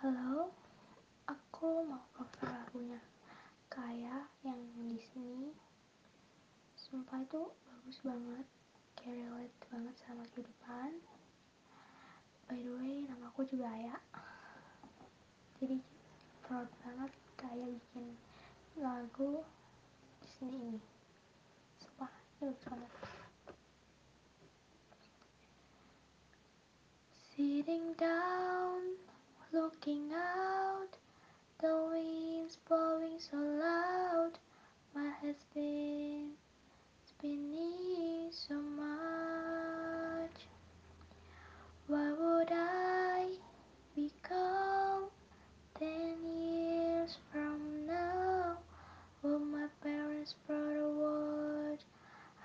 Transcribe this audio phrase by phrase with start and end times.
[0.00, 0.48] Halo,
[1.28, 2.96] aku mau cover lagunya
[3.68, 5.52] kayak yang Disney.
[6.72, 8.48] Sumpah itu bagus banget,
[8.96, 10.96] kayak relate banget sama kehidupan.
[12.48, 14.00] By the way, nama aku juga Aya.
[15.60, 15.84] Jadi
[16.48, 18.16] proud banget kayak bikin
[18.80, 19.44] lagu
[20.24, 20.80] Disney ini.
[21.76, 22.08] Sumpah,
[22.40, 22.92] ini bagus banget.
[27.36, 28.39] Sitting down,
[29.70, 30.96] looking out,
[31.60, 34.32] the wind's blowing so loud.
[34.94, 36.30] My head's been
[37.06, 40.38] spinning so much.
[41.86, 43.26] What would I
[43.94, 45.04] become
[45.78, 48.58] ten years from now?
[49.22, 51.78] Will my parents proud or would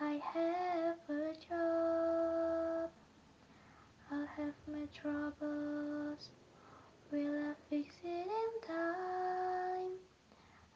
[0.00, 2.90] I have a job?
[4.10, 6.28] I'll have my troubles.
[7.14, 9.92] Will I fix it in time?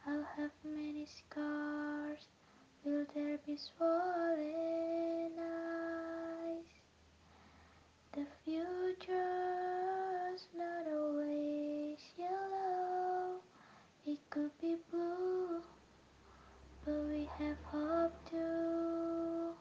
[0.07, 2.21] I'll have many scars.
[2.85, 6.65] Will there be swollen eyes?
[8.13, 9.13] The future's
[10.57, 13.41] not always yellow.
[14.07, 15.61] It could be blue,
[16.85, 19.55] but we have hope too.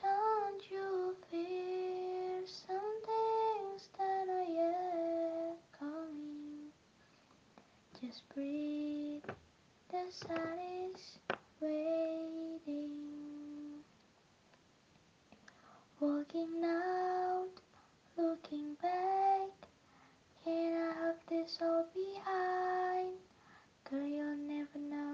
[0.00, 6.70] Don't you fear some things that are yet coming?
[8.00, 9.22] Just breathe,
[9.90, 10.71] the sun
[16.64, 17.48] out,
[18.16, 19.50] looking back,
[20.44, 23.16] can I have this all behind?
[23.90, 25.11] Girl, you'll never know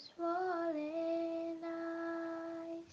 [0.00, 2.88] swollen eyes?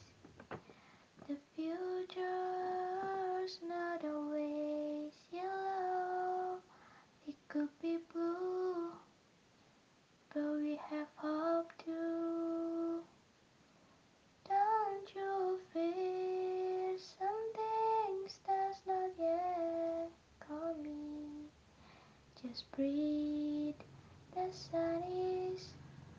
[1.28, 6.60] The future's not always yellow.
[7.28, 8.92] It could be blue,
[10.34, 13.00] but we have hope too.
[14.50, 20.10] Don't you fear some things that's not yet
[20.46, 21.48] coming?
[22.42, 23.76] Just breathe,
[24.34, 25.04] the sun
[25.54, 25.70] is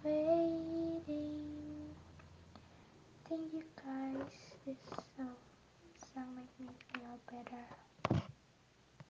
[0.09, 1.95] waiting.
[3.29, 4.28] Thank you guys.